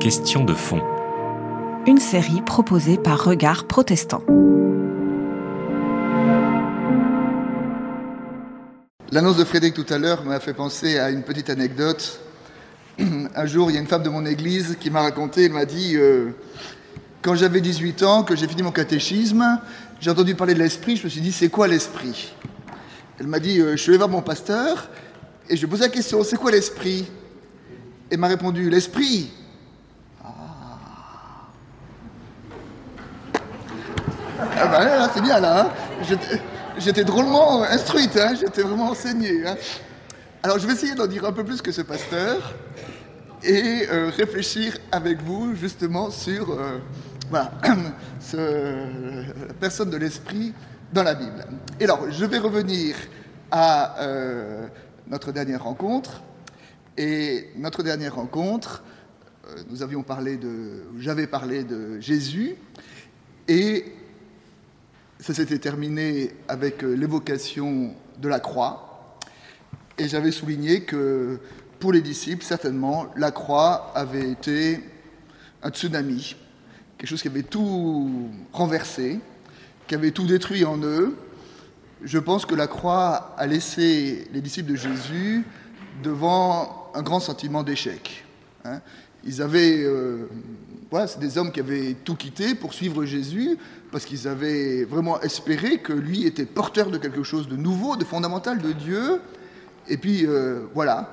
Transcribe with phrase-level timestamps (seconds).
[0.00, 0.82] Question de fond.
[1.86, 4.24] Une série proposée par Regard Protestant.
[9.12, 12.20] L'annonce de Frédéric tout à l'heure m'a fait penser à une petite anecdote.
[12.98, 15.64] Un jour, il y a une femme de mon église qui m'a raconté, elle m'a
[15.64, 16.30] dit, euh,
[17.22, 19.60] quand j'avais 18 ans, que j'ai fini mon catéchisme,
[20.00, 22.32] j'ai entendu parler de l'esprit, je me suis dit, c'est quoi l'esprit?
[23.20, 24.88] Elle m'a dit, euh, je suis allé voir mon pasteur
[25.48, 27.08] et je lui ai posé la question, c'est quoi l'esprit?
[28.10, 29.30] Et m'a répondu, l'esprit
[30.24, 30.28] Ah,
[34.60, 35.60] ah ben là, c'est bien là.
[35.66, 35.70] hein.
[36.78, 39.46] J'étais- drôlement instruite, hein, j'étais vraiment enseignée.
[39.46, 39.56] hein.
[40.42, 42.54] Alors je vais essayer d'en dire un peu plus que ce pasteur
[43.42, 46.78] et euh, réfléchir avec vous justement sur euh,
[47.32, 47.50] la
[49.60, 50.54] personne de l'esprit
[50.92, 51.44] dans la Bible.
[51.80, 52.94] Et alors, je vais revenir
[53.50, 54.66] à euh,
[55.08, 56.22] notre dernière rencontre.
[56.98, 58.82] Et notre dernière rencontre,
[59.46, 62.56] euh, nous avions parlé de, j'avais parlé de Jésus,
[63.46, 63.84] et
[65.20, 69.16] ça s'était terminé avec euh, l'évocation de la croix.
[69.96, 71.38] Et j'avais souligné que
[71.78, 74.80] pour les disciples, certainement, la croix avait été
[75.62, 76.34] un tsunami,
[76.96, 79.20] quelque chose qui avait tout renversé,
[79.86, 81.16] qui avait tout détruit en eux.
[82.02, 85.44] Je pense que la croix a laissé les disciples de Jésus
[86.02, 88.24] devant un grand sentiment d'échec.
[88.64, 88.80] hein.
[89.24, 90.28] Ils avaient, euh,
[90.90, 93.58] voilà, c'est des hommes qui avaient tout quitté pour suivre Jésus
[93.90, 98.04] parce qu'ils avaient vraiment espéré que lui était porteur de quelque chose de nouveau, de
[98.04, 99.20] fondamental de Dieu.
[99.88, 101.10] Et puis euh, voilà,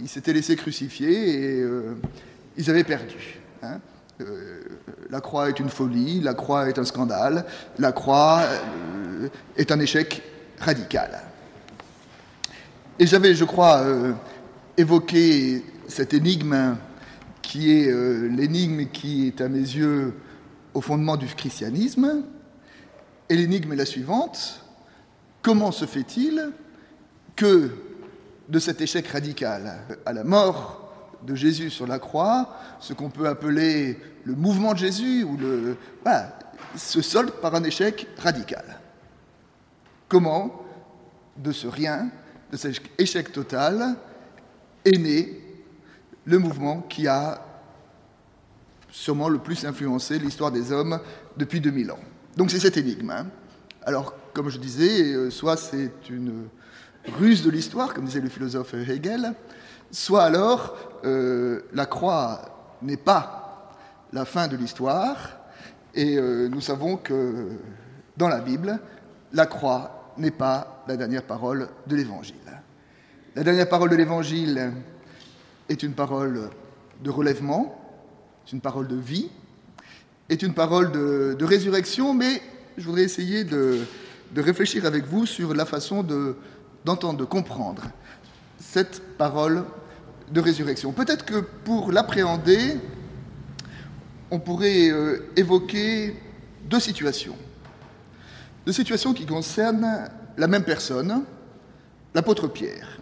[0.00, 1.94] ils s'étaient laissés crucifier et euh,
[2.56, 3.40] ils avaient perdu.
[3.62, 3.80] hein.
[5.10, 7.44] La croix est une folie, la croix est un scandale,
[7.78, 8.42] la croix
[9.56, 10.22] est un échec
[10.60, 11.22] radical.
[13.00, 13.84] Et j'avais, je crois,
[14.76, 16.76] évoqué cette énigme
[17.42, 20.14] qui est euh, l'énigme qui est à mes yeux
[20.74, 22.22] au fondement du christianisme.
[23.28, 24.64] Et l'énigme est la suivante.
[25.42, 26.50] Comment se fait-il
[27.36, 27.70] que
[28.48, 30.78] de cet échec radical à la mort
[31.26, 35.76] de Jésus sur la croix, ce qu'on peut appeler le mouvement de Jésus, ou le,
[36.76, 38.64] se solde par un échec radical?
[40.08, 40.62] Comment,
[41.36, 42.10] de ce rien,
[42.50, 43.96] de cet échec total,
[44.84, 45.40] est né
[46.24, 47.44] le mouvement qui a
[48.90, 51.00] sûrement le plus influencé l'histoire des hommes
[51.36, 51.98] depuis 2000 ans.
[52.36, 53.10] Donc c'est cette énigme.
[53.10, 53.26] hein.
[53.84, 56.44] Alors, comme je disais, euh, soit c'est une
[57.18, 59.34] ruse de l'histoire, comme disait le philosophe Hegel,
[59.90, 63.72] soit alors euh, la croix n'est pas
[64.12, 65.16] la fin de l'histoire,
[65.94, 67.48] et euh, nous savons que
[68.16, 68.78] dans la Bible,
[69.32, 72.36] la croix n'est pas la dernière parole de l'Évangile.
[73.34, 74.74] La dernière parole de l'Évangile
[75.70, 76.50] est une parole
[77.02, 77.74] de relèvement,
[78.44, 79.30] c'est une parole de vie,
[80.28, 82.42] est une parole de, résurrection, mais
[82.76, 83.78] je voudrais essayer de,
[84.36, 86.36] réfléchir avec vous sur la façon de-
[86.84, 87.84] d'entendre, de comprendre
[88.58, 89.64] cette parole
[90.30, 90.92] de résurrection.
[90.92, 92.76] Peut-être que pour l'appréhender,
[94.30, 96.16] on pourrait euh, évoquer
[96.68, 97.36] deux situations.
[98.66, 101.24] Deux situations qui concernent la même personne,
[102.14, 103.01] l'apôtre Pierre.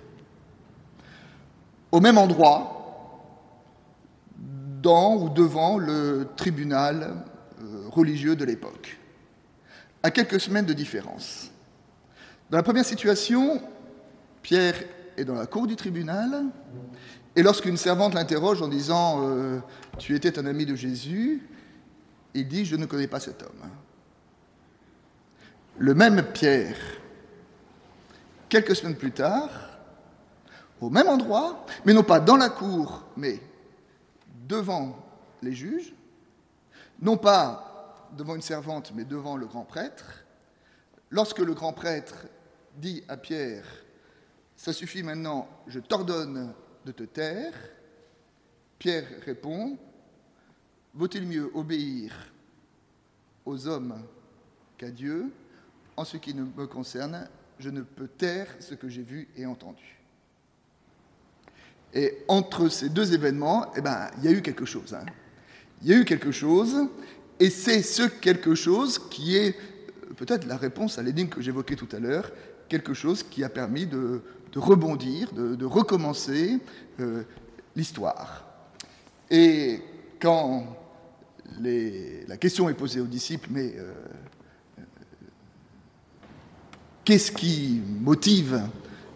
[1.93, 2.81] Au même endroit,
[4.83, 7.15] dans ou devant le tribunal
[7.61, 8.99] euh, religieux de l'époque,
[10.03, 11.51] à quelques semaines de différence.
[12.51, 13.61] Dans la première situation,
[14.43, 14.75] Pierre
[15.17, 16.45] est dans la cour du tribunal,
[17.37, 19.61] et lorsqu'une servante l'interroge en disant euh,
[19.99, 21.43] Tu étais un ami de Jésus,
[22.35, 23.71] il dit Je ne connais pas cet homme.
[25.79, 26.77] Le même Pierre,
[28.49, 29.70] quelques semaines plus tard,
[30.81, 33.41] au même endroit, mais non pas dans la cour, mais
[34.49, 34.97] devant
[35.43, 35.95] les juges,
[37.01, 40.25] non pas devant une servante, mais devant le grand prêtre,
[41.11, 42.27] lorsque le grand prêtre
[42.77, 43.65] dit à Pierre,
[44.57, 46.53] ça suffit maintenant, je t'ordonne
[46.85, 47.55] de te taire,
[48.79, 49.79] Pierre répond,
[50.95, 52.13] vaut-il mieux obéir
[53.45, 54.03] aux hommes
[54.79, 55.31] qu'à Dieu?
[55.97, 57.29] En ce qui me concerne,
[57.59, 60.00] je ne peux taire ce que j'ai vu et entendu.
[61.95, 64.95] Et entre ces deux événements, eh ben, il y a eu quelque chose.
[64.95, 65.05] hein.
[65.83, 66.89] Il y a eu quelque chose,
[67.39, 71.77] et c'est ce quelque chose qui est euh, peut-être la réponse à l'énigme que j'évoquais
[71.77, 72.31] tout à l'heure,
[72.69, 74.23] quelque chose qui a permis de,
[74.55, 76.59] rebondir, de, recommencer
[77.01, 77.23] euh,
[77.75, 78.45] l'histoire.
[79.31, 79.81] Et
[80.21, 80.77] quand
[81.61, 83.93] la question est posée aux disciples, mais euh,
[87.05, 88.63] qu'est-ce qui motive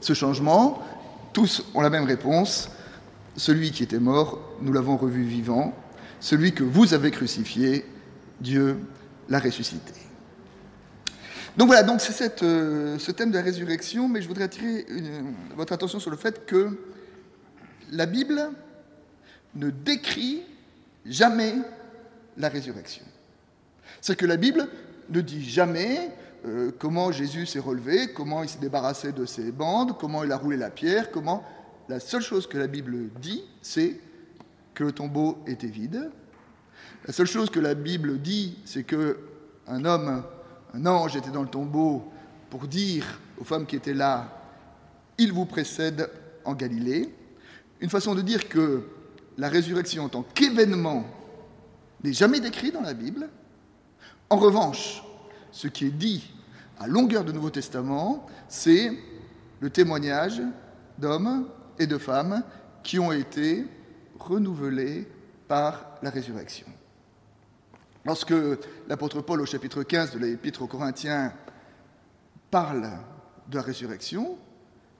[0.00, 0.82] ce changement?
[1.34, 2.70] Tous ont la même réponse.
[3.36, 5.75] celui qui était mort, nous l'avons revu vivant,
[6.20, 7.84] celui que vous avez crucifié,
[8.40, 8.78] Dieu
[9.28, 9.92] l'a ressuscité.
[11.56, 14.86] Donc voilà, donc c'est euh, ce thème de la résurrection, mais je voudrais attirer
[15.56, 16.78] votre attention sur le fait que
[17.90, 18.50] la Bible
[19.56, 20.42] ne décrit
[21.04, 21.54] jamais
[22.36, 23.04] la résurrection.
[24.00, 24.69] C'est que la Bible
[25.10, 26.10] ne dit jamais
[26.46, 30.37] euh, comment Jésus s'est relevé, comment il s'est débarrassé de ses bandes, comment il a
[30.37, 31.43] roulé la pierre, comment...
[31.88, 34.00] La seule chose que la Bible dit, c'est
[34.73, 36.11] que le tombeau était vide.
[37.06, 39.19] La seule chose que la Bible dit, c'est que
[39.67, 40.23] un homme,
[40.73, 42.11] un ange était dans le tombeau
[42.49, 44.41] pour dire aux femmes qui étaient là,
[45.19, 46.11] il vous précède
[46.44, 47.14] en Galilée.
[47.81, 48.85] Une façon de dire que
[49.37, 51.05] la résurrection en tant qu'événement
[52.02, 53.29] n'est jamais décrit dans la Bible.
[54.31, 55.02] En revanche,
[55.52, 56.33] ce qui est dit
[56.79, 58.93] à longueur de Nouveau Testament, c'est
[59.61, 60.43] le témoignage
[60.99, 61.49] d'hommes
[61.79, 62.43] et de femmes
[62.82, 63.67] qui ont été
[64.19, 65.09] renouvelés
[65.49, 66.67] par la résurrection.
[68.05, 68.35] Lorsque
[68.88, 71.32] l'apôtre Paul au chapitre 15 de l'épître aux Corinthiens
[72.50, 72.91] parle
[73.49, 74.37] de la résurrection,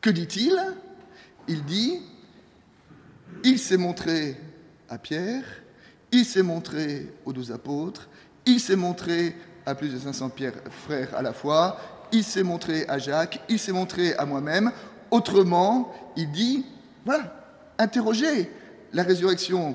[0.01, 0.59] que dit-il?
[1.47, 2.01] Il dit,
[3.43, 4.41] il s'est montré
[4.89, 5.45] à Pierre,
[6.13, 8.09] il s'est montré aux douze apôtres,
[8.47, 10.31] il s'est montré à plus de 500
[10.71, 11.79] frères à la fois,
[12.13, 14.71] il s'est montré à Jacques, il s'est montré à moi-même.
[15.11, 16.67] Autrement, il dit,
[17.05, 17.35] voilà,
[17.79, 18.51] interrogez
[18.93, 19.75] la résurrection.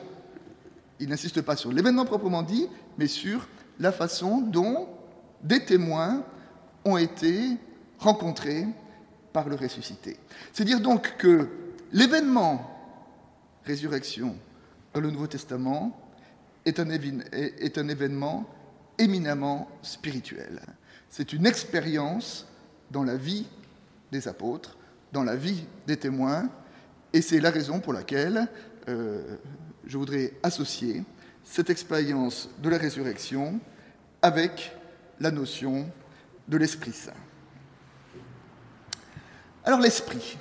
[0.99, 3.47] Il n'insiste pas sur l'événement proprement dit, mais sur
[3.79, 4.87] la façon dont
[5.43, 6.23] des témoins
[6.85, 7.57] ont été
[7.97, 8.65] rencontrés
[9.33, 10.17] par le ressuscité.
[10.53, 11.47] C'est dire donc que
[11.91, 12.69] l'événement
[13.65, 14.35] résurrection
[14.93, 15.97] dans le Nouveau Testament
[16.65, 18.45] est un événement
[18.99, 20.61] éminemment spirituel.
[21.09, 22.45] C'est une expérience
[22.91, 23.47] dans la vie
[24.11, 24.77] des apôtres,
[25.11, 26.49] dans la vie des témoins,
[27.13, 28.47] et c'est la raison pour laquelle
[28.87, 29.37] euh,
[29.85, 31.03] je voudrais associer
[31.43, 33.59] cette expérience de la résurrection
[34.21, 34.75] avec
[35.19, 35.89] la notion
[36.47, 37.13] de l'Esprit Saint.
[39.63, 40.37] Alors l'Esprit,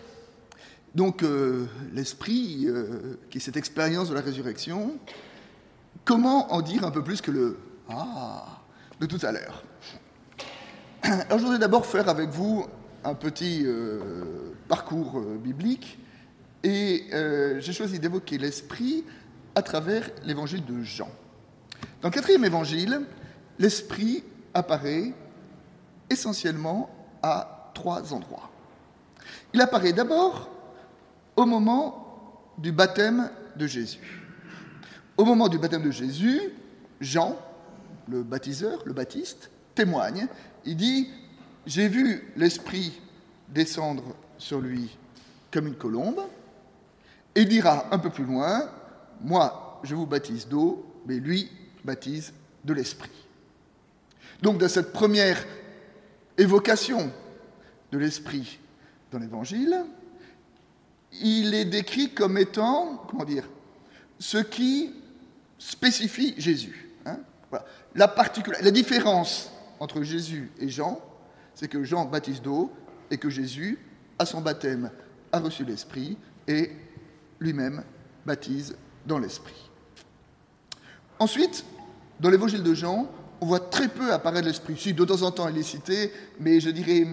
[0.94, 4.98] donc euh, l'Esprit, euh, qui est cette expérience de la résurrection,
[6.04, 7.58] comment en dire un peu plus que le
[7.88, 8.44] ah
[9.00, 9.62] de tout à l'heure
[11.02, 12.66] Alors je voudrais d'abord faire avec vous
[13.04, 13.66] un petit
[14.68, 15.98] parcours biblique
[16.62, 19.04] et euh, j'ai choisi d'évoquer l'Esprit
[19.54, 21.08] à travers l'évangile de Jean.
[22.02, 23.02] Dans le quatrième évangile,
[23.58, 24.24] l'Esprit
[24.54, 25.12] apparaît
[26.10, 26.90] essentiellement
[27.22, 28.50] à trois endroits.
[29.52, 30.50] Il apparaît d'abord
[31.36, 34.24] au moment du baptême de Jésus.
[35.16, 36.40] Au moment du baptême de Jésus,
[37.00, 37.36] Jean,
[38.08, 40.26] le baptiseur, le baptiste, témoigne.
[40.64, 41.08] Il dit,
[41.66, 43.00] j'ai vu l'Esprit
[43.48, 44.96] descendre sur lui
[45.52, 46.20] comme une colombe.
[47.34, 48.68] Et dira un peu plus loin,
[49.20, 51.50] moi je vous baptise d'eau, mais lui
[51.84, 52.32] baptise
[52.64, 53.10] de l'Esprit.
[54.42, 55.44] Donc dans cette première
[56.36, 57.12] évocation
[57.92, 58.58] de l'Esprit
[59.12, 59.84] dans l'Évangile,
[61.22, 63.48] il est décrit comme étant, comment dire,
[64.18, 64.94] ce qui
[65.58, 66.90] spécifie Jésus.
[67.06, 67.18] Hein.
[67.98, 69.50] La, différence
[69.80, 71.00] entre Jésus et Jean,
[71.54, 72.72] c'est que Jean baptise d'eau
[73.10, 73.78] et que Jésus,
[74.18, 74.90] à son baptême,
[75.32, 76.16] a reçu l'Esprit
[76.46, 76.70] et
[77.40, 77.82] lui-même
[78.24, 79.70] baptise dans l'Esprit.
[81.18, 81.64] Ensuite,
[82.20, 84.76] dans l'évangile de Jean, on voit très peu apparaître l'Esprit.
[84.78, 87.06] Si, de temps en temps, il est cité, mais je dirais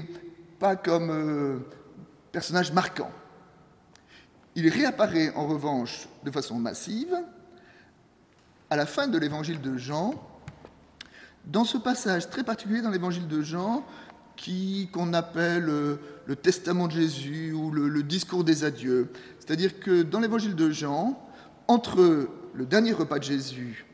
[0.60, 1.60] pas comme euh,
[2.32, 3.12] personnage marquant.
[4.56, 7.16] Il réapparaît en revanche de façon massive
[8.70, 10.16] à la fin de l'évangile de Jean,
[11.48, 13.86] dans ce passage très particulier dans l'évangile de Jean,
[14.36, 19.10] qui qu'on appelle euh, le testament de Jésus ou le discours des adieux.
[19.40, 21.18] C'est-à-dire que dans l'évangile de Jean,
[21.68, 23.86] entre le dernier repas de Jésus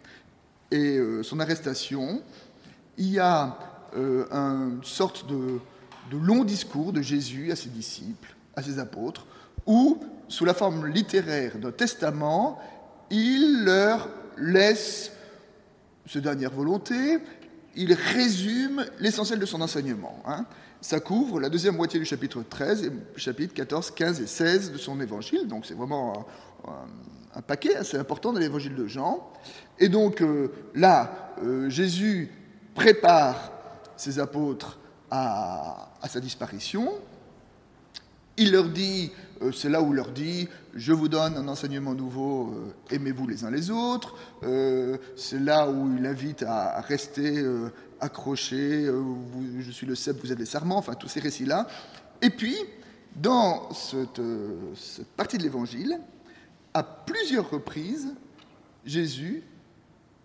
[0.72, 2.22] et euh, son arrestation,
[2.98, 3.58] il y a
[3.96, 5.60] euh, une sorte de,
[6.12, 9.25] long discours de Jésus à ses disciples, à ses apôtres,
[9.65, 12.60] où, sous la forme littéraire d'un testament,
[13.10, 15.12] il leur laisse
[16.05, 17.20] ses dernières volontés,
[17.75, 20.22] il résume l'essentiel de son enseignement.
[20.25, 20.46] Hein
[20.82, 24.78] ça couvre la deuxième moitié du chapitre 13 et chapitres 14, 15 et 16 de
[24.78, 25.48] son évangile.
[25.48, 26.25] Donc c'est vraiment
[27.36, 29.32] un, paquet assez important de l'évangile de Jean.
[29.80, 32.32] Et donc euh, là, euh, Jésus
[32.74, 33.51] prépare
[33.96, 34.80] ses apôtres
[35.12, 36.92] à, sa disparition.
[38.38, 39.12] Il leur dit,
[39.54, 42.54] c'est là où leur dit, je vous donne un enseignement nouveau,
[42.90, 44.16] aimez-vous les uns les autres.
[45.16, 47.44] c'est là où il invite à rester
[48.02, 49.04] accroché, euh,
[49.60, 51.68] je suis le cep, vous êtes les serments, enfin tous ces récits-là.
[52.22, 52.58] Et puis,
[53.16, 54.56] dans cette, euh,
[55.16, 56.00] partie de l'Évangile,
[56.74, 58.08] à plusieurs reprises,
[58.86, 59.44] Jésus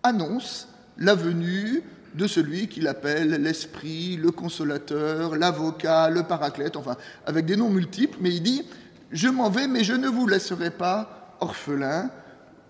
[0.02, 1.82] annonce la venue
[2.14, 6.96] de celui qu'il appelle l'Esprit, le Consolateur, l'Avocat, le Paraclète, enfin,
[7.26, 8.62] avec des noms multiples, mais il dit,
[9.10, 12.10] je m'en vais, mais je ne vous laisserai pas orphelin,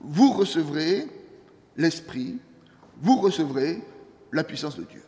[0.00, 1.07] vous recevrez
[1.76, 2.38] l'Esprit,
[3.00, 3.83] vous recevrez
[4.33, 5.02] la puissance de Dieu.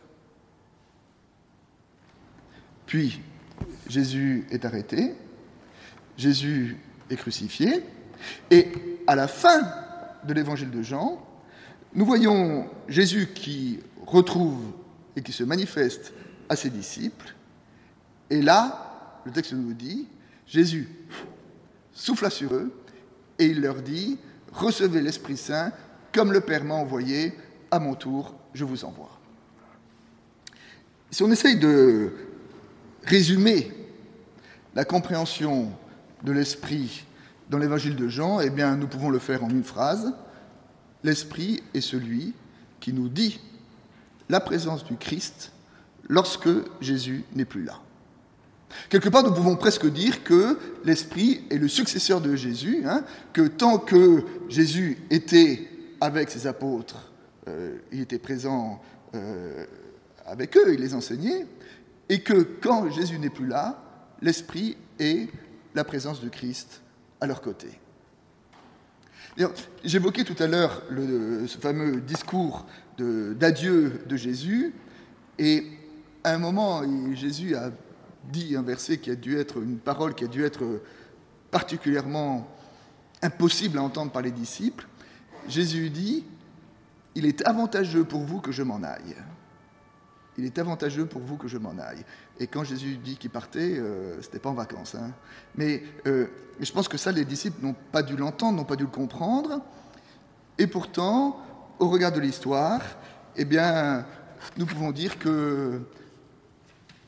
[2.85, 3.21] Puis,
[3.87, 5.13] Jésus est arrêté,
[6.17, 6.77] Jésus
[7.09, 7.83] est crucifié,
[8.49, 8.71] et
[9.07, 9.61] à la fin
[10.23, 11.23] de l'évangile de Jean,
[11.93, 14.63] nous voyons Jésus qui retrouve
[15.15, 16.13] et qui se manifeste
[16.49, 17.35] à ses disciples,
[18.29, 20.07] et là, le texte nous dit,
[20.49, 20.89] Jésus
[21.93, 22.71] souffla sur eux,
[23.37, 24.17] et il leur dit,
[24.51, 25.71] recevez l'Esprit Saint,
[26.11, 27.33] comme le Père m'a envoyé,
[27.71, 29.11] à mon tour, je vous envoie.
[31.11, 32.11] Si on essaye de
[33.03, 33.71] résumer
[34.73, 35.71] la compréhension
[36.23, 37.05] de l'Esprit
[37.49, 40.13] dans l'évangile de Jean, eh bien, nous pouvons le faire en une phrase.
[41.03, 42.33] L'Esprit est celui
[42.79, 43.39] qui nous dit
[44.29, 45.51] la présence du Christ
[46.07, 46.49] lorsque
[46.81, 47.79] Jésus n'est plus là.
[48.89, 53.47] Quelque part, nous pouvons presque dire que l'Esprit est le successeur de Jésus, hein, que
[53.47, 55.67] tant que Jésus était
[56.01, 57.11] avec ses apôtres,
[57.47, 58.81] euh, il était présent
[59.15, 59.65] euh,
[60.25, 61.45] avec eux, il les enseignait,
[62.09, 63.83] et que quand Jésus n'est plus là,
[64.21, 65.29] l'Esprit est
[65.75, 66.81] la présence de Christ
[67.21, 67.67] à leur côté.
[69.83, 70.83] J'évoquais tout à l'heure
[71.47, 72.65] ce fameux discours
[72.97, 74.73] d'adieu de, Jésus,
[75.37, 75.65] et
[76.23, 76.83] à un moment,
[77.13, 77.71] Jésus a
[78.25, 80.81] dit un verset qui a dû être, une parole qui a dû être
[81.51, 82.47] particulièrement
[83.21, 84.87] impossible à entendre par les disciples.
[85.47, 86.25] Jésus dit,
[87.15, 89.15] il est avantageux pour vous que je m'en aille
[90.39, 92.03] il est avantageux pour vous que je m'en aille.
[92.39, 94.95] Et quand Jésus dit qu'il partait, euh, ce n'était pas en vacances.
[94.95, 95.11] Hein.
[95.55, 96.27] Mais, euh,
[96.59, 98.89] mais, je pense que ça, les disciples n'ont pas dû l'entendre, n'ont pas dû le
[98.89, 99.61] comprendre.
[100.57, 101.37] Et pourtant,
[101.77, 102.81] au regard de l'histoire,
[103.35, 104.05] eh bien,
[104.57, 105.81] nous pouvons dire que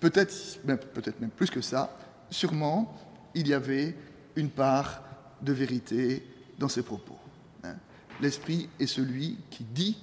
[0.02, 1.98] peut-être, même plus que ça,
[2.30, 2.94] sûrement,
[3.34, 3.96] il y avait
[4.36, 5.04] une part
[5.42, 6.28] de vérité
[6.60, 7.18] dans ces propos.
[7.64, 7.76] Hein.
[8.20, 9.98] L'Esprit est celui qui dit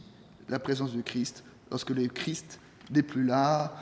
[0.48, 2.58] la présence du Christ lorsque le Christ
[2.90, 3.74] n'est plus là,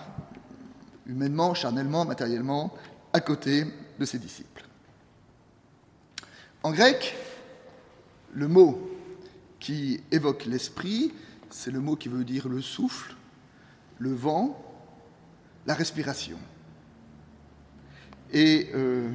[1.07, 2.75] humainement, charnellement, matériellement,
[3.13, 3.65] à côté
[3.99, 4.65] de ses disciples.
[6.63, 7.15] En grec,
[8.33, 8.91] le mot
[9.61, 11.13] qui évoque l'esprit,
[11.51, 13.15] c'est le mot qui veut dire le souffle,
[13.99, 14.66] le vent,
[15.67, 16.39] la respiration.
[18.33, 19.11] Et euh,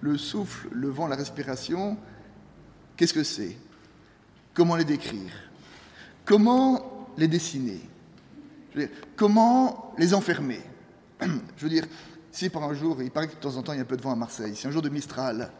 [0.00, 1.96] le souffle, le vent, la respiration,
[2.96, 3.56] qu'est-ce que c'est?
[4.54, 5.32] Comment les décrire?
[6.24, 7.80] Comment les dessiner?
[9.16, 10.60] Comment les enfermer?
[11.20, 11.86] Je veux dire,
[12.30, 13.86] si par un jour, il paraît que de temps en temps il y a un
[13.86, 15.50] peu de vent à Marseille, si un jour de Mistral,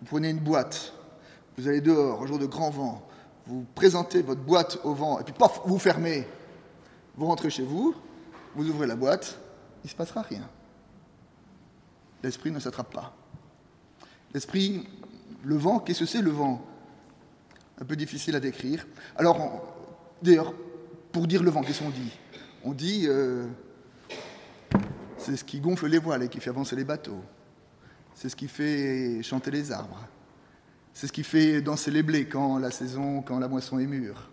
[0.00, 0.92] vous prenez une boîte,
[1.56, 3.08] vous allez dehors, un jour de grand vent,
[3.46, 6.28] vous présentez votre boîte au vent, et puis paf, vous fermez,
[7.16, 7.94] vous rentrez chez vous,
[8.54, 9.38] vous ouvrez la boîte,
[9.82, 10.48] il ne se passera rien.
[12.22, 13.14] L'esprit ne s'attrape pas.
[14.34, 14.86] L'esprit,
[15.44, 16.64] le vent, qu'est-ce que c'est le vent?
[17.80, 18.86] Un peu difficile à décrire.
[19.16, 19.74] Alors,
[20.20, 20.52] d'ailleurs,
[21.12, 22.12] pour dire le vent, qu'est-ce qu'on dit?
[22.64, 23.46] On dit euh,
[25.16, 27.22] c'est ce qui gonfle les voiles et qui fait avancer les bateaux.
[28.14, 30.04] C'est ce qui fait chanter les arbres.
[30.92, 34.28] C'est ce qui fait danser les blés quand la saison, quand la moisson est mûre.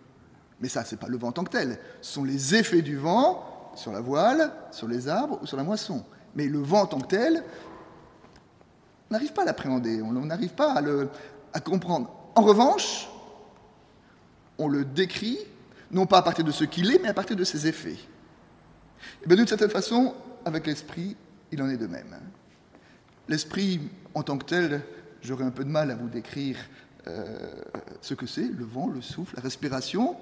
[0.60, 1.78] Mais ça, ce n'est pas le vent en tant que tel.
[2.00, 5.64] Ce sont les effets du vent sur la voile, sur les arbres ou sur la
[5.64, 6.04] moisson.
[6.34, 7.42] Mais le vent en tant que tel,
[9.10, 11.08] on n'arrive pas à l'appréhender, on n'arrive pas à le
[11.64, 12.10] comprendre.
[12.34, 13.08] En revanche,
[14.58, 15.38] on le décrit,
[15.90, 17.90] non pas à partir de ce qu'il est, mais à partir de ses effets.
[17.92, 20.14] Et eh bien d'une certaine façon,
[20.44, 21.16] avec l'esprit,
[21.52, 22.16] il en est de même.
[23.28, 23.80] L'esprit,
[24.14, 24.82] en tant que tel,
[25.22, 26.56] j'aurais un peu de mal à vous décrire
[27.06, 27.62] euh,
[28.00, 30.16] ce que c'est, le vent, le souffle, la respiration.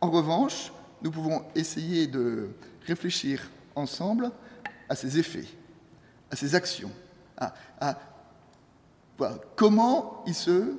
[0.00, 2.50] En revanche, nous pouvons essayer de
[2.86, 4.30] réfléchir ensemble
[4.88, 5.46] à ses effets,
[6.30, 6.90] à ses actions,
[7.38, 7.98] à,
[9.56, 10.76] comment il se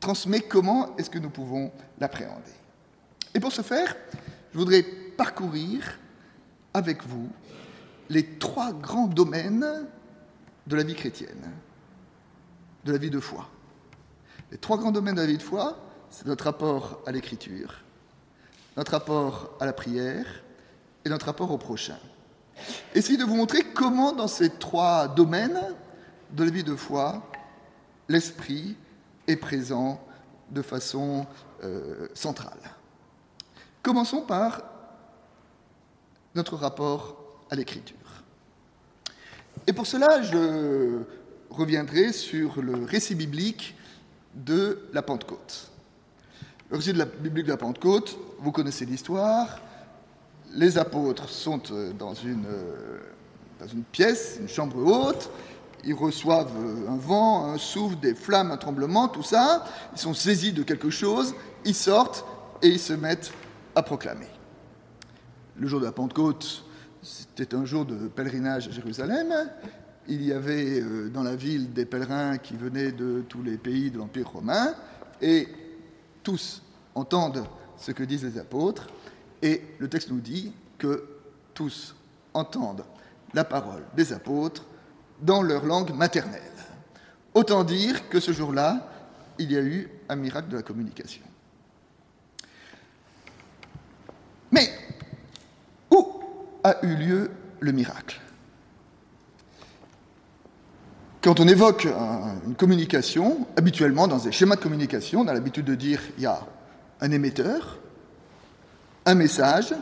[0.00, 2.52] transmet, comment est-ce que nous pouvons l'appréhender.
[3.34, 3.96] Et pour ce faire,
[4.52, 4.82] je voudrais
[5.16, 5.98] parcourir
[6.74, 7.28] avec vous
[8.08, 9.86] les trois grands domaines
[10.66, 11.50] de la vie chrétienne,
[12.84, 13.48] de la vie de foi.
[14.50, 15.78] Les trois grands domaines de la vie de foi,
[16.10, 17.82] c'est notre rapport à l'écriture,
[18.76, 20.26] notre rapport à la prière
[21.04, 21.98] et notre rapport au prochain.
[22.94, 25.60] Essayez de vous montrer comment dans ces trois domaines
[26.30, 27.22] de la vie de foi,
[28.08, 28.76] l'esprit
[29.26, 30.00] est présent
[30.50, 31.26] de façon
[31.64, 32.58] euh, centrale.
[33.82, 34.62] Commençons par
[36.34, 37.16] notre rapport
[37.50, 37.96] à l'écriture.
[39.66, 41.00] Et pour cela, je
[41.50, 43.76] reviendrai sur le récit biblique
[44.34, 45.71] de la Pentecôte.
[46.72, 49.60] Le récit de la biblique de la Pentecôte, vous connaissez l'histoire.
[50.54, 52.98] Les apôtres sont euh, dans une, euh,
[53.60, 55.28] dans une pièce, une chambre haute.
[55.84, 59.66] Ils reçoivent euh, un vent, un souffle, des flammes, un tremblement, tout ça.
[59.92, 61.34] Ils sont saisis de quelque chose.
[61.66, 62.24] Ils sortent
[62.62, 63.32] et ils se mettent
[63.74, 64.28] à proclamer.
[65.58, 66.64] Le jour de la Pentecôte,
[67.02, 69.30] c'était un jour de pèlerinage à Jérusalem.
[70.08, 73.98] Il y avait dans la ville des pèlerins qui venaient de tous les pays de
[73.98, 74.74] l'Empire romain,
[75.20, 75.46] et
[76.22, 76.62] tous
[76.94, 77.44] entendent
[77.76, 78.86] ce que disent les apôtres,
[79.42, 81.04] et le texte nous dit que
[81.54, 81.94] tous
[82.32, 82.84] entendent
[83.34, 84.64] la parole des apôtres
[85.20, 86.42] dans leur langue maternelle.
[87.34, 88.88] Autant dire que ce jour-là,
[89.38, 91.22] il y a eu un miracle de la communication.
[94.50, 94.70] Mais
[95.90, 96.22] où
[96.62, 98.21] a eu lieu le miracle?
[101.22, 101.86] Quand on évoque
[102.46, 106.26] une communication, habituellement dans des schémas de communication, on a l'habitude de dire il y
[106.26, 106.40] a
[107.00, 107.78] un émetteur,
[109.06, 109.72] un message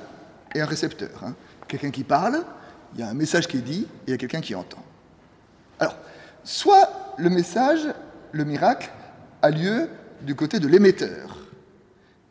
[0.55, 1.25] et un récepteur.
[1.25, 1.35] Hein.
[1.67, 2.45] Quelqu'un qui parle,
[2.93, 4.85] il y a un message qui est dit et il y a quelqu'un qui entend.
[5.79, 5.97] Alors,
[6.45, 7.89] soit le message,
[8.33, 8.91] le miracle,
[9.41, 9.89] a lieu
[10.21, 11.39] du côté de l'émetteur.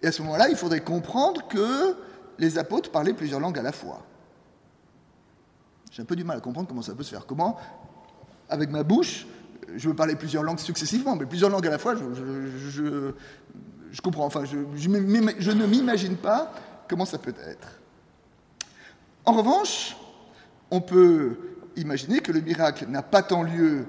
[0.03, 1.95] Et à ce moment-là, il faudrait comprendre que
[2.37, 4.05] les apôtres parlaient plusieurs langues à la fois.
[5.89, 7.25] J'ai un peu du mal à comprendre comment ça peut se faire.
[7.25, 7.57] Comment,
[8.49, 9.25] avec ma bouche,
[9.75, 13.11] je veux parler plusieurs langues successivement, mais plusieurs langues à la fois, je,
[14.01, 14.25] comprends.
[14.25, 14.57] Enfin, je,
[14.89, 16.53] ne m'imagine pas
[16.87, 17.79] comment ça peut être.
[19.25, 19.95] En revanche,
[20.71, 21.37] on peut
[21.75, 23.85] imaginer que le miracle n'a pas tant lieu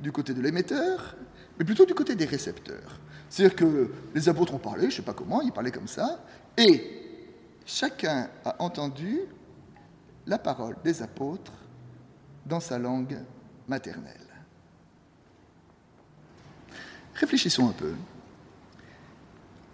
[0.00, 1.16] du côté de l'émetteur,
[1.58, 3.00] mais plutôt du côté des récepteurs.
[3.28, 6.24] C'est-à-dire que les apôtres ont parlé, je ne sais pas comment, ils parlaient comme ça,
[6.56, 6.82] et
[7.66, 9.20] chacun a entendu
[10.26, 11.52] la parole des apôtres
[12.46, 13.18] dans sa langue
[13.68, 14.14] maternelle.
[17.14, 17.94] Réfléchissons un peu.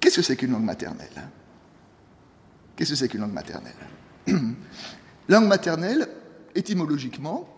[0.01, 1.29] Qu'est-ce que c'est qu'une langue maternelle
[2.77, 3.75] Qu'est-ce que c'est qu'une langue maternelle?
[5.29, 6.07] Langue maternelle,
[6.55, 7.49] étymologiquement,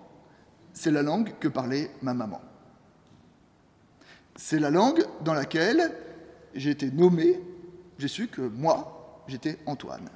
[0.72, 2.40] c'est la langue que parlait ma maman.
[4.37, 5.92] C'est la langue dans laquelle
[6.55, 7.40] j'ai été nommé,
[7.99, 10.09] j'ai su que moi, j'étais Antoine.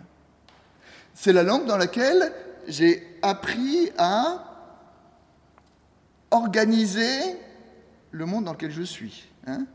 [1.14, 2.32] C'est la langue dans laquelle
[2.68, 4.49] j'ai appris à
[6.30, 7.18] organiser
[8.10, 9.28] le monde dans lequel je suis.
[9.46, 9.66] Hein,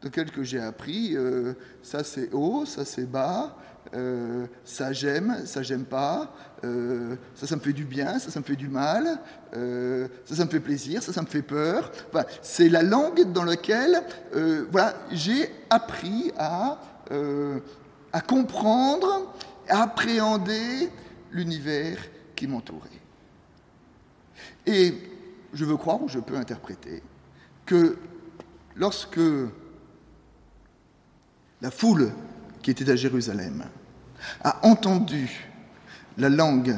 [0.00, 3.56] dans lequel j'ai appris, euh, ça c'est haut, ça c'est bas,
[3.94, 6.32] euh, ça j'aime, ça j'aime pas,
[6.64, 9.18] euh, ça ça me fait du bien, ça ça me fait du mal,
[9.52, 11.90] ça ça me fait plaisir, ça ça me fait peur.
[12.42, 14.02] c'est la langue dans laquelle
[14.70, 16.78] voilà, j'ai appris à,
[18.12, 19.34] à comprendre
[19.68, 20.88] appréhender
[21.32, 21.98] l'univers
[22.34, 22.88] qui m'entourait.
[24.66, 24.94] Et
[25.52, 27.02] je veux croire, ou je peux interpréter,
[27.66, 27.98] que
[28.76, 29.20] lorsque
[31.60, 32.12] la foule
[32.62, 33.64] qui était à Jérusalem
[34.42, 35.48] a entendu
[36.16, 36.76] la langue,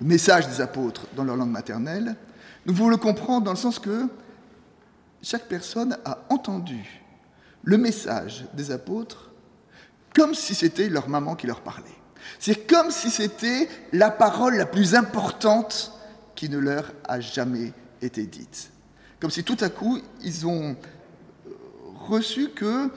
[0.00, 2.16] le message des apôtres dans leur langue maternelle,
[2.66, 4.08] nous pouvons le comprendre dans le sens que
[5.22, 7.02] chaque personne a entendu
[7.62, 9.30] le message des apôtres
[10.14, 11.84] comme si c'était leur maman qui leur parlait.
[12.38, 15.92] C'est comme si c'était la parole la plus importante
[16.34, 17.72] qui ne leur a jamais
[19.20, 20.76] Comme si tout à coup, ils ont
[22.08, 22.90] reçu que,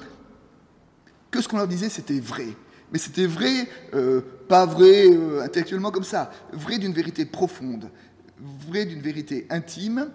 [1.39, 2.47] ce qu'on leur disait, c'était vrai.
[2.91, 7.89] Mais c'était vrai, euh, pas vrai euh, intellectuellement comme ça, vrai d'une vérité profonde,
[8.39, 10.09] vrai d'une vérité intime,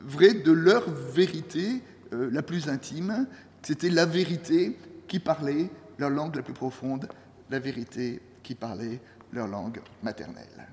[0.00, 3.26] vrai de leur vérité euh, la plus intime.
[3.62, 4.76] C'était la vérité
[5.08, 7.08] qui parlait leur langue la plus profonde,
[7.50, 9.00] la vérité qui parlaient
[9.32, 10.68] leur langue maternelle.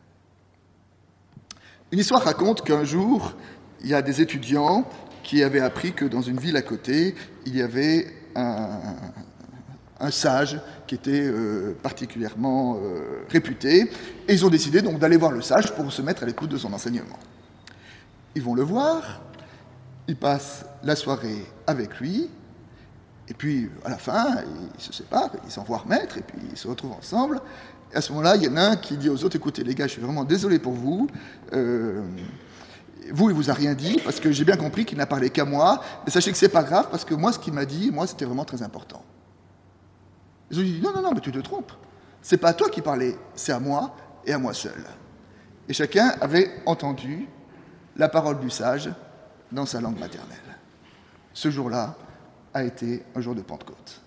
[1.92, 3.34] Une histoire raconte qu'un jour,
[3.82, 4.88] il y a des étudiants
[5.24, 10.96] qui avaient appris que dans une ville à côté, il y avait un, sage qui
[10.96, 13.92] était euh, particulièrement euh, réputé,
[14.28, 16.58] et ils ont décidé donc d'aller voir le sage pour se mettre à l'écoute de
[16.58, 17.20] son enseignement.
[18.36, 19.22] Ils vont le voir,
[20.08, 22.30] ils passent la soirée avec lui,
[23.30, 24.38] et puis, à la fin,
[24.78, 27.42] ils se séparent, ils s'envoient remettre, et puis ils se retrouvent ensemble.
[27.94, 29.76] Et à ce moment-là, il y en a un qui dit aux autres, écoutez, les
[29.76, 31.08] gars, je suis vraiment désolé pour vous.
[31.54, 32.02] Euh,
[33.12, 35.46] vous, il vous a rien dit, parce que j'ai bien compris qu'il n'a parlé qu'à
[35.46, 35.82] moi.
[36.06, 38.26] Mais sachez que c'est pas grave, parce que moi, ce qu'il m'a dit, moi, c'était
[38.26, 39.04] vraiment très important.
[40.52, 41.72] Ils ont dit, non, non, non, mais tu te trompes.
[42.22, 44.84] C'est pas à toi qui parlais, c'est à moi et à moi seul.
[45.70, 47.28] Et chacun avait entendu
[47.96, 48.90] la parole du sage
[49.52, 50.38] dans sa langue maternelle.
[51.34, 51.96] Ce jour-là,
[52.54, 54.02] a été un jour de Pentecôte.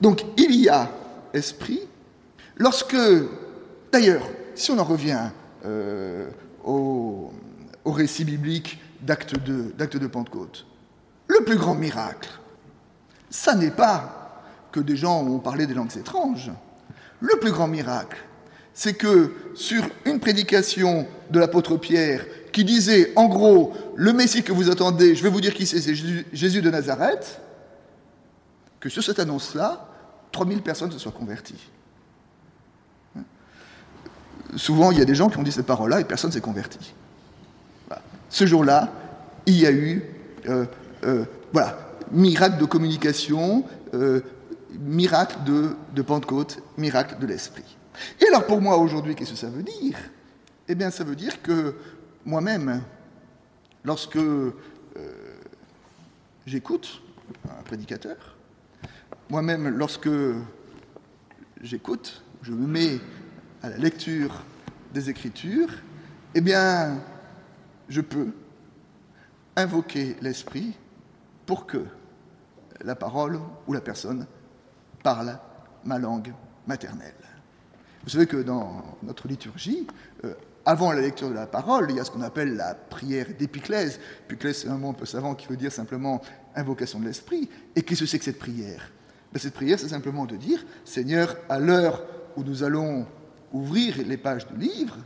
[0.00, 0.90] Donc il y a
[1.32, 1.80] esprit
[2.56, 2.96] lorsque,
[3.90, 5.30] d'ailleurs, si on en revient
[5.64, 6.28] euh,
[6.64, 7.32] au,
[7.86, 10.66] récit biblique d'acte de, Pentecôte,
[11.28, 12.30] Le plus grand miracle,
[13.30, 16.50] ça n'est pas que des gens ont parlé des langues étranges.
[17.20, 18.18] Le plus grand miracle,
[18.72, 24.52] c'est que sur une prédication de l'apôtre Pierre qui disait en gros, le Messie que
[24.52, 25.94] vous attendez, je vais vous dire qui c'est, c'est
[26.32, 27.40] Jésus, de Nazareth,
[28.80, 29.88] que sur cette annonce-là,
[30.32, 31.70] 3000 personnes se soient converties.
[34.56, 36.40] Souvent, il y a des gens qui ont dit cette parole-là et personne ne s'est
[36.40, 36.94] converti.
[38.28, 38.92] Ce jour-là,
[39.46, 40.02] il y a eu,
[40.48, 40.66] euh,
[41.04, 41.78] euh, voilà,
[42.10, 43.64] miracle de communication,
[43.94, 44.20] euh,
[44.80, 47.76] miracle de, Pentecôte, miracle de l'Esprit.
[48.20, 49.96] Et alors pour moi aujourd'hui, qu'est-ce que ça veut dire?
[50.66, 51.76] Eh bien ça veut dire que
[52.24, 52.82] moi-même,
[53.84, 54.18] lorsque
[56.44, 57.02] j'écoute
[57.48, 58.16] un prédicateur,
[59.30, 60.10] moi-même lorsque
[61.62, 62.98] j'écoute, je me mets
[63.64, 64.42] à la lecture
[64.92, 65.70] des Écritures,
[66.34, 67.00] eh bien
[67.88, 68.28] je peux
[69.56, 70.74] invoquer l'Esprit
[71.46, 71.86] pour que
[72.82, 74.26] la parole ou la personne
[75.02, 75.38] parle
[75.82, 76.34] ma langue
[76.66, 77.14] maternelle.
[78.02, 79.86] Vous savez que dans notre liturgie,
[80.24, 80.34] euh,
[80.66, 83.98] avant la lecture de la parole, il y a ce qu'on appelle la prière d'épiclèse.
[84.26, 86.20] Épiclèse, c'est un mot un peu savant qui veut dire simplement
[86.54, 87.48] invocation de l'esprit.
[87.74, 88.90] Et qu'est-ce que c'est que cette prière?
[89.32, 92.02] Ben, Cette prière, c'est simplement de dire Seigneur, à l'heure
[92.36, 93.06] où nous allons
[93.54, 94.98] ouvrir les pages du livre,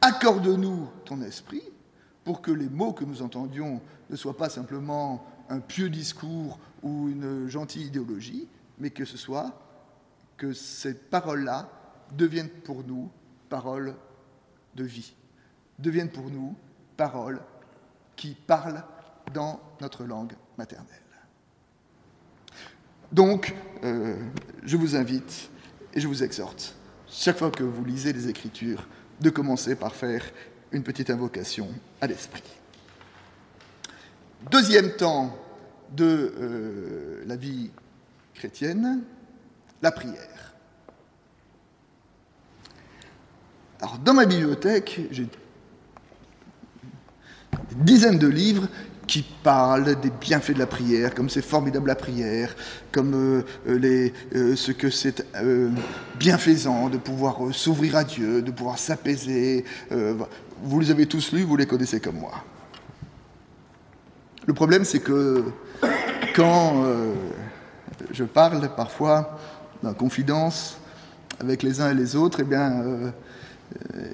[0.00, 1.62] accorde-nous ton esprit
[2.24, 7.08] pour que les mots que nous entendions ne soient pas simplement un pieux discours ou
[7.08, 9.52] une gentille idéologie, mais que ce soit
[10.36, 11.68] que ces paroles-là
[12.12, 13.10] deviennent pour nous
[13.48, 13.94] paroles
[14.74, 15.14] de vie,
[15.78, 16.56] deviennent pour nous
[16.96, 17.40] paroles
[18.16, 18.82] qui parlent
[19.32, 21.00] dans notre langue maternelle.
[23.12, 24.16] Donc, euh,
[24.64, 25.50] je vous invite
[25.92, 26.74] et je vous exhorte,
[27.14, 28.86] chaque fois que vous lisez les Écritures,
[29.20, 30.24] de commencer par faire
[30.72, 31.68] une petite invocation
[32.00, 32.42] à l'Esprit.
[34.50, 35.38] Deuxième temps
[35.92, 37.70] de euh, la vie
[38.34, 39.02] chrétienne,
[39.80, 40.54] la prière.
[43.80, 45.30] Alors, dans ma bibliothèque, j'ai des
[47.76, 48.66] dizaines de livres
[49.06, 52.54] qui parlent des bienfaits de la prière, comme c'est formidable la prière,
[52.92, 55.24] comme euh, euh, les, euh, ce que c'est
[56.18, 59.64] bienfaisant de pouvoir s'ouvrir à Dieu, de pouvoir s'apaiser.
[60.62, 62.32] vous les avez tous lus, vous les connaissez comme moi.
[64.46, 65.44] Le problème, c'est que
[66.34, 66.84] quand
[68.10, 69.38] je parle parfois
[69.82, 70.78] dans confidence
[71.40, 72.84] avec les uns et les autres, eh bien,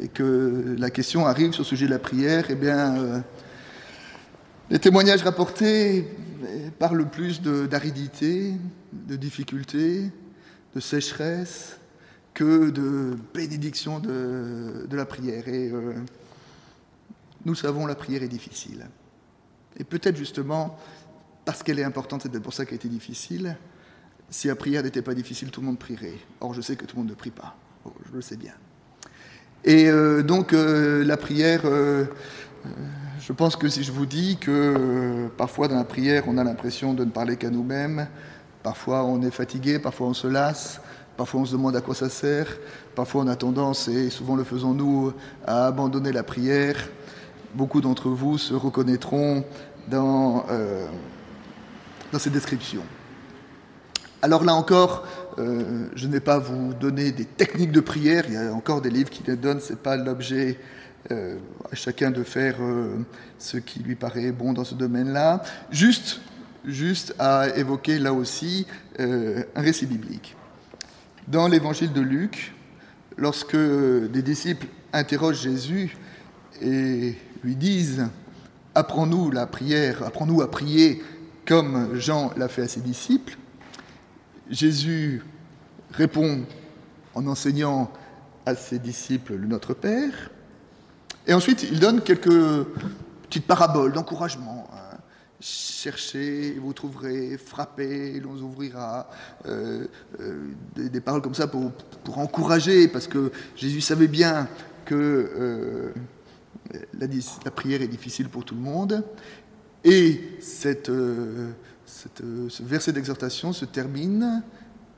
[0.02, 3.22] et que la question arrive sur le sujet de la prière, eh bien,
[4.70, 6.06] les témoignages rapportés
[6.78, 8.54] parlent plus d'aridité,
[8.92, 10.10] de, difficulté,
[10.74, 11.76] de sécheresse,
[12.32, 15.48] que de bénédiction de, la prière.
[15.48, 15.94] Et euh,
[17.44, 18.86] nous savons, la prière est difficile.
[19.76, 20.78] Et peut-être justement,
[21.44, 23.56] parce qu'elle est importante, c'est pour ça qu'elle été difficile.
[24.30, 26.18] Si la prière n'était pas difficile, tout le monde prierait.
[26.40, 27.56] Or, je sais que tout le monde ne prie pas.
[28.08, 28.54] Je le sais bien.
[29.64, 31.62] Et euh, donc euh, la prière,
[33.20, 36.94] je pense que si je vous dis que parfois dans la prière on a l'impression
[36.94, 38.08] de ne parler qu'à nous-mêmes,
[38.62, 40.80] parfois on est fatigué, parfois on se lasse,
[41.16, 42.46] parfois on se demande à quoi ça sert,
[42.94, 45.12] parfois on a tendance, et souvent le faisons-nous,
[45.46, 46.88] à abandonner la prière,
[47.54, 49.44] beaucoup d'entre vous se reconnaîtront
[49.88, 50.46] dans,
[52.12, 52.84] dans ces descriptions.
[54.22, 55.06] Alors là encore,
[55.38, 58.80] euh, je ne vais pas vous donner des techniques de prière, il y a encore
[58.80, 60.58] des livres qui les donnent, ce n'est pas l'objet
[61.10, 61.36] euh,
[61.70, 62.98] à chacun de faire euh,
[63.38, 65.42] ce qui lui paraît bon dans ce domaine-là.
[65.70, 66.20] Juste,
[66.64, 68.66] juste à évoquer là aussi
[68.98, 70.36] un récit biblique.
[71.26, 72.54] Dans l'évangile de Luc,
[73.16, 75.96] lorsque des disciples interrogent Jésus
[76.60, 78.08] et lui disent
[78.74, 81.02] Apprends-nous la prière, apprends-nous à prier
[81.46, 83.36] comme Jean l'a fait à ses disciples,
[84.48, 85.22] Jésus
[85.90, 86.44] répond
[87.14, 87.92] en enseignant
[88.46, 90.30] à ses disciples le Notre Père,
[91.30, 92.66] et ensuite il donne quelques
[93.22, 94.68] petites paraboles d'encouragement.
[94.72, 94.98] Hein.
[95.38, 99.08] Cherchez, vous trouverez, frappez, l'on ouvrira.
[99.46, 99.86] Euh,
[100.18, 101.70] euh, des, paroles comme ça pour,
[102.18, 104.48] encourager, parce que Jésus savait bien
[104.84, 105.94] que euh,
[106.98, 109.04] la, prière est difficile pour tout le monde.
[109.84, 110.74] Et ce
[112.60, 114.42] verset d'exhortation se termine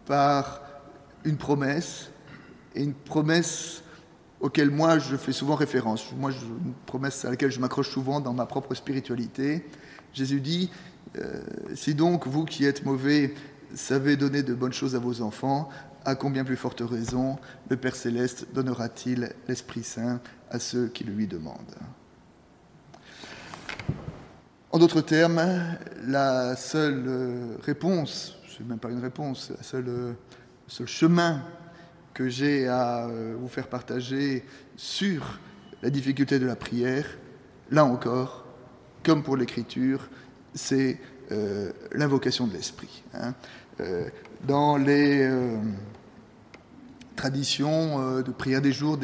[0.06, 0.62] par
[1.24, 2.08] une promesse,
[2.74, 3.81] et une promesse
[4.42, 6.12] auquel moi je fais souvent référence.
[6.18, 9.64] Moi, une promesse à laquelle je m'accroche souvent dans ma propre spiritualité.
[10.12, 10.70] Jésus dit
[11.16, 11.42] euh,
[11.74, 13.32] Si donc vous qui êtes mauvais
[13.74, 15.70] savez donner de bonnes choses à vos enfants,
[16.04, 17.38] à combien plus forte raison
[17.70, 21.56] le Père céleste donnera-t-il l'Esprit Saint à ceux qui le lui demandent?
[24.72, 25.40] En d'autres termes,
[26.04, 30.16] la seule réponse, ce n'est même pas une réponse, la seule, le
[30.66, 31.42] seul chemin
[32.14, 34.44] que j'ai à vous faire partager
[34.76, 35.38] sur
[35.82, 37.06] la difficulté de la prière,
[37.70, 38.44] là encore,
[39.02, 40.08] comme pour l'écriture,
[40.54, 40.98] c'est
[41.92, 43.02] l'invocation de l'esprit.
[43.14, 43.34] Hein.
[44.46, 45.26] dans les
[47.16, 48.98] traditions de prière des jours,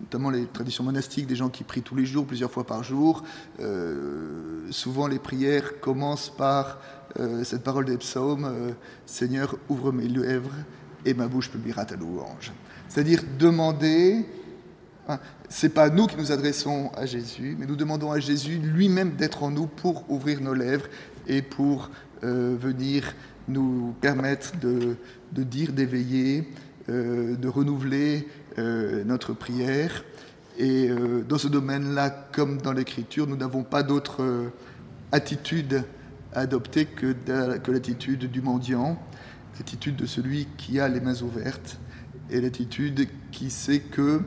[0.00, 3.22] notamment les traditions monastiques, des gens qui prient tous les jours, plusieurs fois par jour.
[3.60, 6.78] Euh, souvent, les prières commencent par
[7.18, 8.72] euh, cette parole des psaumes euh,
[9.06, 10.54] Seigneur, ouvre mes lèvres
[11.06, 12.52] et ma bouche publiera ta louange.
[12.88, 14.26] C'est-à-dire demander.
[15.08, 19.12] Hein, c'est pas nous qui nous adressons à Jésus, mais nous demandons à Jésus lui-même
[19.12, 20.86] d'être en nous pour ouvrir nos lèvres
[21.28, 21.90] et pour
[22.22, 23.14] venir
[23.46, 24.96] nous permettre de,
[25.32, 26.48] dire, d'éveiller,
[26.88, 28.26] de renouveler
[28.58, 30.02] euh, notre prière.
[30.56, 34.48] Et euh, dans ce domaine-là, comme dans l'écriture, nous n'avons pas d'autre euh,
[35.12, 35.84] attitude
[36.32, 37.12] à adopter que,
[37.58, 38.98] que l'attitude du mendiant,
[39.58, 41.78] l'attitude de celui qui a les mains ouvertes,
[42.30, 44.20] et l'attitude qui sait que,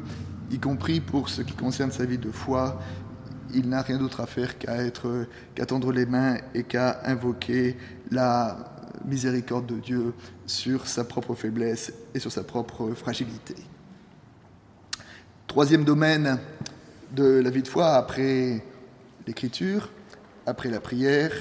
[0.52, 2.80] y compris pour ce qui concerne sa vie de foi,
[3.54, 7.78] il n'a rien d'autre à faire qu'à être, qu'à tendre les mains et qu'à invoquer
[8.12, 8.58] la
[9.06, 10.14] miséricorde de Dieu
[10.46, 13.56] sur sa propre faiblesse et sur sa propre fragilité.
[15.48, 16.38] Troisième domaine
[17.12, 18.64] de la vie de foi après
[19.26, 19.90] l'écriture,
[20.46, 21.32] après la prière,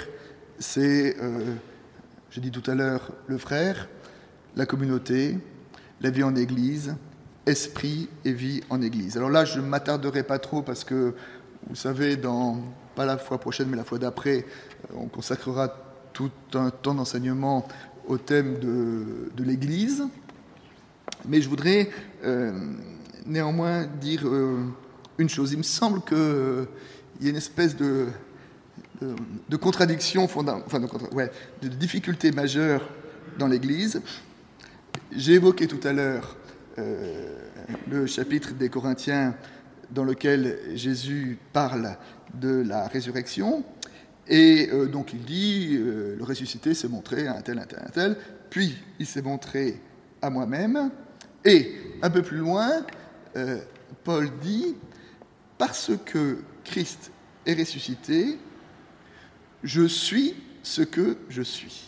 [0.59, 1.55] c'est, euh,
[2.31, 3.89] j'ai dit tout à l'heure, le frère,
[4.57, 5.39] la communauté,
[6.01, 6.97] la vie en Église,
[7.47, 9.17] esprit et vie en Église.
[9.17, 11.15] Alors là, je ne m'attarderai pas trop parce que,
[11.69, 12.61] vous savez, dans,
[12.95, 14.39] pas la fois prochaine, mais la fois d'après,
[14.91, 15.75] euh, on consacrera
[16.13, 17.67] tout un temps d'enseignement
[18.07, 20.05] au thème de, de l'Église.
[21.27, 21.91] Mais je voudrais
[22.25, 22.53] euh,
[23.27, 24.65] néanmoins dire euh,
[25.19, 25.53] une chose.
[25.53, 26.67] Il me semble qu'il
[27.21, 28.09] y a une espèce de,
[29.01, 31.31] de, contradiction, enfin de, ouais,
[31.63, 32.89] de difficulté majeure
[33.39, 34.01] dans l'Église.
[35.13, 36.37] J'ai évoqué tout à l'heure
[36.79, 37.39] euh,
[37.91, 39.35] le chapitre des Corinthiens
[39.91, 41.97] dans lequel Jésus parle
[42.35, 43.65] de la résurrection.
[44.27, 48.17] Et donc il dit, le ressuscité s'est montré à un tel, un tel, un tel,
[48.51, 49.81] puis il s'est montré
[50.21, 50.91] à moi-même,
[51.45, 52.85] et un peu plus loin,
[53.37, 53.59] euh,
[54.05, 54.75] Paul dit,
[55.57, 57.11] parce que Christ
[57.47, 58.39] est ressuscité,
[59.63, 61.85] je suis ce que je suis.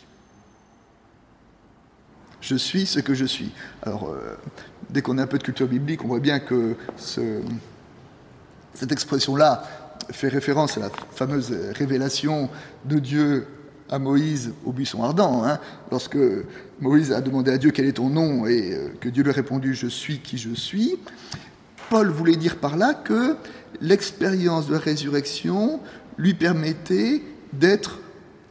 [2.41, 3.53] Je suis ce que je suis.
[3.83, 4.37] Alors, euh,
[4.89, 9.63] dès qu'on a un peu de culture biblique, on voit bien que cette expression-là
[10.11, 12.49] fait référence à la fameuse révélation
[12.87, 13.47] de Dieu
[13.91, 15.45] à Moïse au buisson ardent.
[15.45, 15.59] Hein.
[15.91, 16.19] Lorsque
[16.81, 19.35] Moïse a demandé à Dieu quel est ton nom et euh, que Dieu lui a
[19.35, 20.97] répondu Je suis qui je suis,
[21.91, 23.37] Paul voulait dire par là que
[23.81, 25.81] l'expérience de la résurrection
[26.17, 27.23] lui permettait
[27.53, 27.99] d'être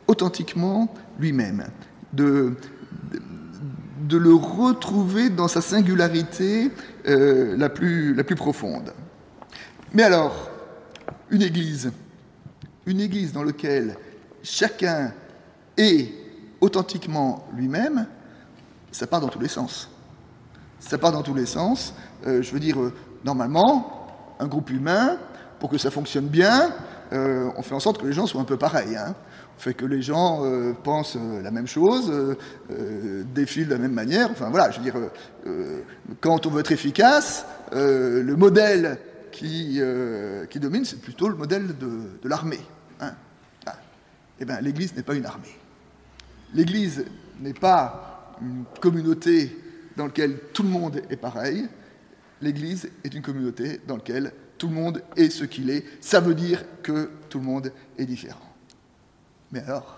[0.08, 1.66] authentiquement lui-même,
[2.14, 2.56] de,
[4.12, 6.72] le retrouver dans sa singularité
[7.08, 8.94] euh, la, plus, la profonde.
[9.94, 10.50] Mais alors,
[11.30, 11.92] une église,
[12.86, 13.98] une église dans laquelle
[14.42, 15.14] chacun
[15.78, 16.12] est
[16.60, 18.08] authentiquement lui-même,
[18.92, 19.90] ça part dans tous les sens.
[20.80, 21.94] Ça part dans tous les sens.
[22.26, 24.08] Euh, je veux dire, euh, normalement,
[24.40, 25.18] un groupe humain,
[25.60, 26.74] pour que ça fonctionne bien,
[27.12, 28.96] euh, on fait en sorte que les gens soient un peu pareils.
[28.96, 29.16] Hein.
[29.58, 30.42] On fait que les gens
[30.84, 32.38] pensent la même chose,
[33.36, 34.32] défilent de la même manière.
[34.32, 34.96] Enfin voilà, je veux dire,
[36.22, 38.98] quand on veut être efficace, le modèle
[39.34, 39.82] qui,
[40.50, 42.62] qui domine, c'est plutôt le modèle de, l'armée.
[43.02, 43.12] Hein.
[43.66, 43.76] Ah.
[44.40, 45.58] Eh bien, l'Église n'est pas une armée.
[46.54, 47.04] L'Église
[47.42, 49.56] n'est pas une communauté
[49.96, 51.68] dans laquelle tout le monde est pareil.
[52.42, 55.84] L'Église est une communauté dans laquelle tout le monde est ce qu'il est.
[56.02, 58.46] Ça veut dire que tout le monde est différent.
[59.52, 59.98] Mais alors,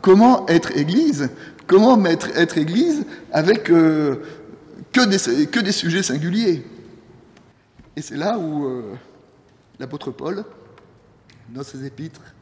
[0.00, 1.28] comment être Église?
[1.66, 4.24] Comment être, Église avec euh,
[4.92, 6.64] que, des, que, des, sujets singuliers?
[7.94, 8.94] Et c'est là où euh,
[9.78, 10.44] l'apôtre Paul,
[11.50, 12.34] dans ses épîtres,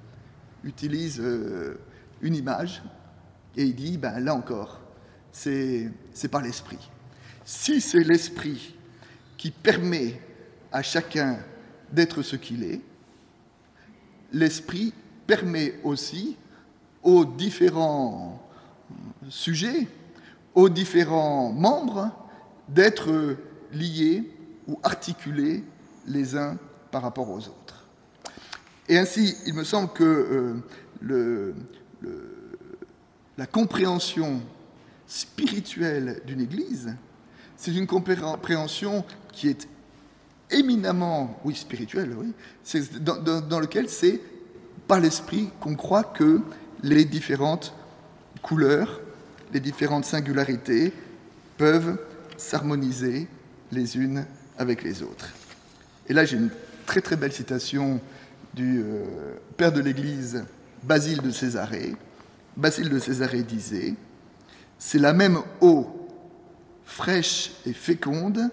[0.64, 1.78] utilise euh,
[2.22, 2.82] une image
[3.56, 4.80] et il dit, ben là encore,
[5.32, 5.90] c'est
[6.30, 6.78] par l'esprit.
[7.44, 8.76] Si c'est l'esprit
[9.36, 10.20] qui permet
[10.72, 11.38] à chacun
[11.92, 12.80] d'être ce qu'il est,
[14.32, 14.92] l'esprit
[15.26, 16.36] permet aussi
[17.02, 18.42] aux différents
[19.28, 19.86] sujets,
[20.54, 22.10] aux différents membres,
[22.68, 23.36] d'être
[23.72, 24.30] liés
[24.66, 25.64] ou articulés
[26.06, 26.58] les uns
[26.90, 27.86] par rapport aux autres.
[28.88, 30.62] Et ainsi, il me semble que
[31.02, 31.54] euh,
[33.36, 34.40] la compréhension
[35.06, 36.94] spirituelle d'une Église,
[37.56, 39.68] c'est une compréhension qui est
[40.50, 42.32] éminemment, oui, spirituelle, oui,
[43.00, 44.20] dans, dans, lequel c'est
[44.86, 46.40] par l'Esprit qu'on croit que
[46.82, 47.74] les différentes
[48.42, 49.00] couleurs,
[49.52, 50.92] les différentes singularités
[51.56, 51.98] peuvent
[52.36, 53.28] s'harmoniser
[53.72, 54.24] les unes
[54.56, 55.32] avec les autres.
[56.08, 56.50] Et là, j'ai une
[56.86, 58.00] très très belle citation
[58.54, 60.44] du euh, père de l'Église,
[60.82, 61.94] Basile de Césarée.
[62.56, 63.94] Basile de Césarée disait
[64.78, 65.86] C'est la même eau
[66.84, 68.50] fraîche et féconde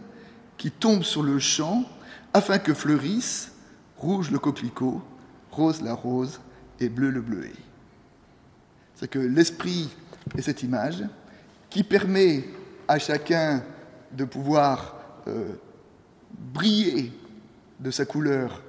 [0.58, 1.84] qui tombe sur le champ
[2.34, 3.52] afin que fleurisse
[3.98, 5.02] rouge le coquelicot,
[5.52, 6.40] rose la rose
[6.80, 7.54] et bleu le bleuet.
[8.96, 9.90] C'est que l'esprit
[10.38, 11.04] est cette image
[11.70, 12.46] qui permet
[12.88, 13.64] à chacun
[14.12, 14.96] de pouvoir
[15.28, 15.54] euh,
[16.54, 17.12] briller
[17.80, 18.62] de sa couleur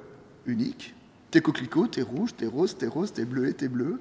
[0.47, 0.95] unique.
[1.31, 4.01] T'es coquelicot, t'es rouge, t'es rose, t'es rose, t'es bleu, t'es bleu.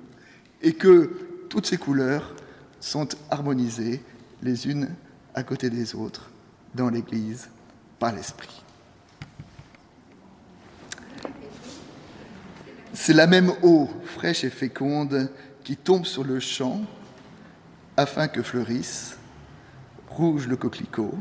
[0.61, 1.11] Et que
[1.49, 2.33] toutes ces couleurs
[2.79, 4.01] sont harmonisées
[4.41, 4.89] les unes
[5.33, 6.29] à côté des autres
[6.73, 7.49] dans l'Église
[7.99, 8.63] par l'Esprit.
[12.93, 15.29] C'est la même eau fraîche et féconde
[15.63, 16.81] qui tombe sur le champ
[17.97, 19.17] afin que fleurisse
[20.09, 21.13] rouge le coquelicot,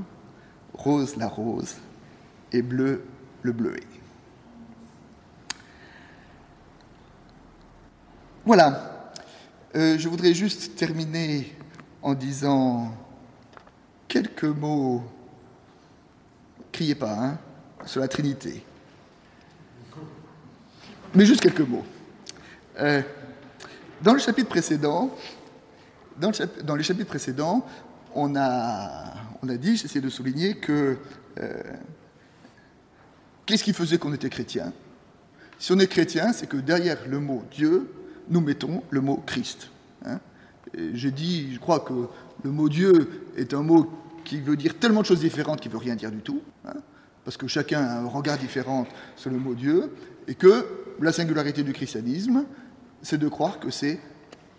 [0.72, 1.74] rose la rose
[2.52, 3.04] et bleu
[3.42, 3.82] le bleuet.
[8.46, 9.12] Voilà,
[9.74, 11.56] euh, je voudrais juste terminer
[12.02, 12.94] en disant
[14.06, 15.02] quelques mots,
[16.74, 17.38] criez pas, hein,
[17.86, 18.64] sur la Trinité.
[21.14, 21.84] Mais juste quelques mots.
[22.80, 23.00] Euh,
[24.02, 25.16] dans le chapitre précédent,
[26.18, 27.64] dans, le dans, les chapitres précédents,
[28.12, 30.96] on a, on a dit, j'essaie de souligner que
[31.38, 31.62] euh,
[33.46, 34.72] qu'est-ce qui faisait qu'on était chrétien?
[35.60, 37.88] Si on est chrétien, c'est que derrière le mot Dieu,
[38.28, 39.70] nous mettons le mot Christ.
[40.04, 40.18] Hein.
[40.92, 42.08] J'ai dit, je crois que
[42.42, 43.88] le mot Dieu est un mot
[44.24, 46.74] qui veut dire tellement de choses différentes qu'il ne veut rien dire du tout, hein,
[47.24, 49.92] parce que chacun a un regard différent sur le mot Dieu,
[50.26, 50.66] et que
[51.00, 52.44] la singularité du christianisme,
[53.02, 54.00] c'est de croire que c'est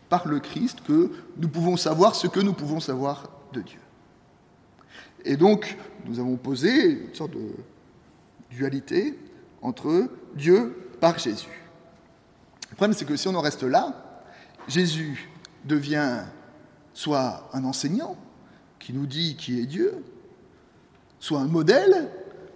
[0.10, 3.80] par le Christ que nous pouvons savoir ce que nous pouvons savoir de Dieu.
[5.24, 7.52] Et donc, nous avons posé une sorte de
[8.52, 9.18] dualité
[9.62, 11.48] entre Dieu par Jésus.
[12.70, 14.22] Le problème, c'est que si on en reste là,
[14.68, 15.30] Jésus
[15.64, 16.20] devient
[16.94, 18.16] soit un enseignant
[18.80, 19.94] qui nous dit qui est Dieu,
[21.20, 22.10] soit un modèle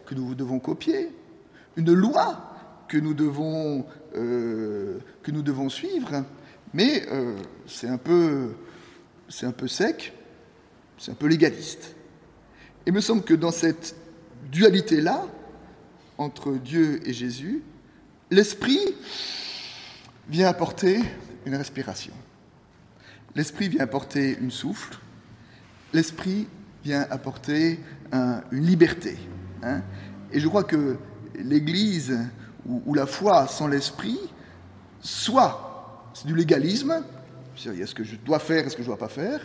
[0.06, 1.10] que nous devons copier,
[1.76, 2.46] une loi
[2.88, 5.00] que nous devons, euh,
[5.70, 6.26] suivre,
[6.74, 7.36] mais euh,
[7.68, 8.54] c'est un, peu,
[9.42, 10.14] un peu sec,
[10.98, 11.96] c'est un peu légaliste.
[12.86, 13.96] Il me semble que dans cette
[14.52, 15.26] dualité-là,
[16.18, 17.64] entre Dieu et Jésus,
[18.32, 18.96] l'Esprit
[20.28, 21.00] vient apporter
[21.46, 22.14] une respiration.
[23.36, 24.98] L'Esprit vient apporter une souffle.
[25.94, 26.48] L'Esprit
[26.84, 27.80] vient apporter
[28.14, 29.18] une liberté.
[29.64, 29.82] Hein.
[30.32, 30.98] Et je crois que
[31.36, 32.18] l'Église
[32.66, 34.20] ou, la foi sans l'Esprit,
[35.02, 37.04] soit c'est du légalisme,
[37.56, 39.42] c'est-à-dire ce que je dois faire et ce que je ne dois pas faire,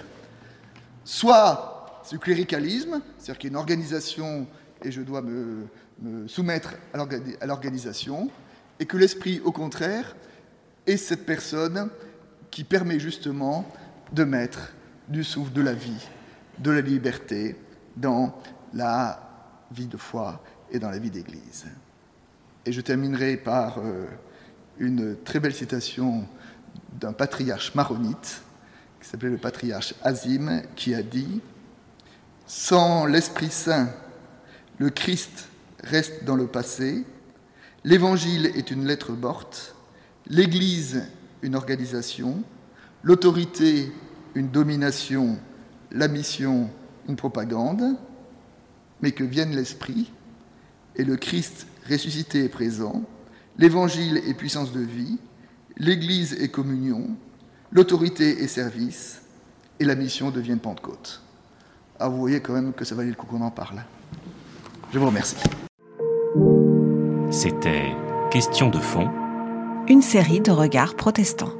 [1.04, 4.46] soit c'est du cléricalisme, c'est-à-dire qu'il y a une organisation
[4.82, 5.66] et je dois me
[6.26, 8.30] soumettre à l'organisation,
[8.78, 10.14] et que l'Esprit, au contraire,
[10.86, 11.88] est cette personne
[12.50, 13.66] qui permet justement
[14.12, 14.72] de mettre
[15.08, 16.06] du souffle de la vie,
[16.58, 17.56] de la liberté
[17.96, 18.38] dans
[18.72, 19.20] la
[19.70, 21.66] vie de foi et dans la vie d'Église.
[22.66, 24.06] Et je terminerai par euh,
[24.78, 26.26] une très belle citation
[26.92, 28.42] d'un patriarche maronite,
[29.00, 31.40] qui s'appelait le patriarche Azim, qui a dit
[32.46, 33.90] Sans l'Esprit Saint,
[34.78, 35.48] le Christ
[35.82, 37.04] reste dans le passé,
[37.84, 39.74] l'Évangile est une lettre morte,
[40.26, 41.04] l'Église
[41.42, 42.42] une organisation,
[43.02, 43.92] l'autorité
[44.34, 45.38] une domination,
[45.94, 46.68] la mission
[47.08, 47.96] une propagande,
[49.00, 50.12] mais que vienne l'Esprit,
[50.96, 53.02] et le Christ ressuscité est présent,
[53.58, 55.18] l'Évangile est puissance de vie,
[55.76, 57.08] l'Église est communion,
[57.70, 59.22] l'autorité est service,
[59.80, 61.22] et la mission devient Pentecôte.
[61.98, 63.84] Ah, vous voyez quand même que ça valait le coup qu'on en parle.
[64.92, 65.36] Je vous remercie.
[67.30, 67.92] C'était
[68.34, 69.08] Question de fond.
[69.86, 71.52] Une série de regards protestants.